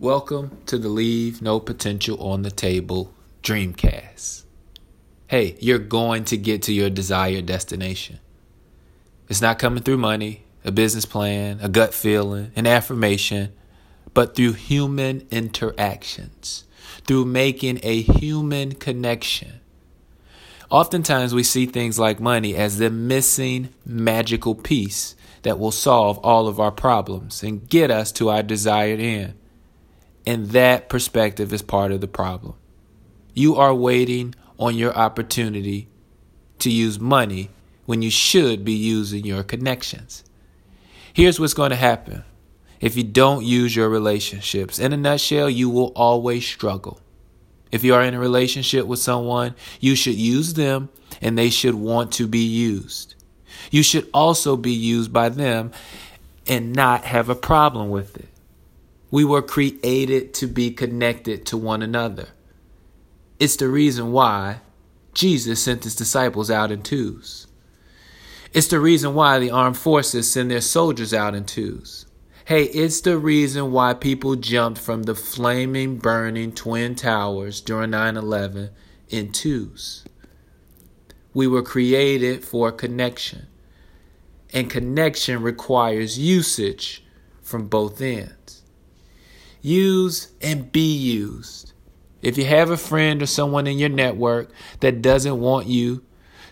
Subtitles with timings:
[0.00, 4.44] Welcome to the Leave No Potential on the Table Dreamcast.
[5.26, 8.18] Hey, you're going to get to your desired destination.
[9.28, 13.52] It's not coming through money, a business plan, a gut feeling, an affirmation,
[14.14, 16.64] but through human interactions,
[17.06, 19.60] through making a human connection.
[20.70, 26.48] Oftentimes, we see things like money as the missing magical piece that will solve all
[26.48, 29.34] of our problems and get us to our desired end.
[30.26, 32.54] And that perspective is part of the problem.
[33.34, 35.88] You are waiting on your opportunity
[36.58, 37.50] to use money
[37.86, 40.22] when you should be using your connections.
[41.12, 42.24] Here's what's going to happen
[42.80, 44.78] if you don't use your relationships.
[44.78, 47.00] In a nutshell, you will always struggle.
[47.72, 50.88] If you are in a relationship with someone, you should use them
[51.20, 53.14] and they should want to be used.
[53.70, 55.72] You should also be used by them
[56.46, 58.28] and not have a problem with it.
[59.10, 62.28] We were created to be connected to one another.
[63.38, 64.60] It's the reason why
[65.14, 67.46] Jesus sent his disciples out in twos.
[68.52, 72.06] It's the reason why the armed forces send their soldiers out in twos.
[72.44, 78.16] Hey, it's the reason why people jumped from the flaming, burning Twin Towers during 9
[78.16, 78.70] 11
[79.08, 80.04] in twos.
[81.32, 83.46] We were created for connection,
[84.52, 87.04] and connection requires usage
[87.40, 88.59] from both ends.
[89.62, 91.72] Use and be used.
[92.22, 96.02] If you have a friend or someone in your network that doesn't want you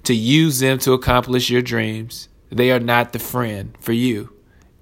[0.04, 4.32] to use them to accomplish your dreams, they are not the friend for you,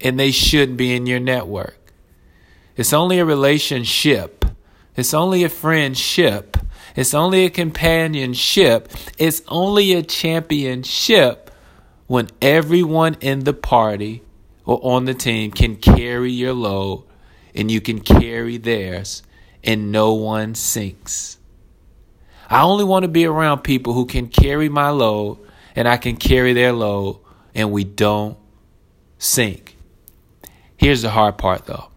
[0.01, 1.93] and they shouldn't be in your network.
[2.77, 4.45] It's only a relationship,
[4.95, 6.57] it's only a friendship,
[6.95, 8.89] it's only a companionship,
[9.19, 11.51] it's only a championship
[12.07, 14.23] when everyone in the party
[14.65, 17.05] or on the team can carry your load
[17.57, 19.23] and you can carry theirs,
[19.65, 21.39] and no one sinks.
[22.49, 25.39] I only want to be around people who can carry my load
[25.75, 27.19] and I can carry their load
[27.55, 28.39] and we don't
[29.19, 29.77] sink.
[30.77, 31.91] Here's the hard part though.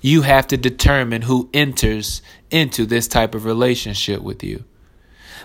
[0.00, 4.64] You have to determine who enters into this type of relationship with you.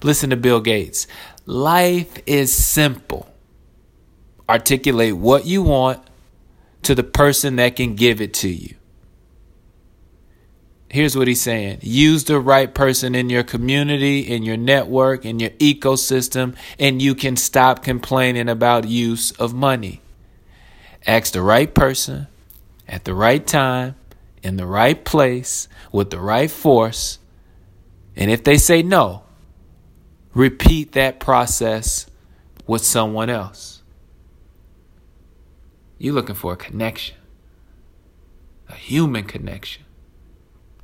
[0.04, 1.08] Listen to Bill Gates.
[1.46, 3.28] Life is simple.
[4.48, 6.02] Articulate what you want
[6.84, 8.76] to the person that can give it to you
[10.92, 15.40] here's what he's saying use the right person in your community, in your network, in
[15.40, 20.02] your ecosystem, and you can stop complaining about use of money.
[21.08, 22.28] Ask the right person
[22.88, 23.96] at the right time,
[24.44, 27.20] in the right place, with the right force.
[28.16, 29.24] And if they say no,
[30.34, 32.06] repeat that process
[32.68, 33.82] with someone else.
[35.98, 37.16] You're looking for a connection,
[38.68, 39.84] a human connection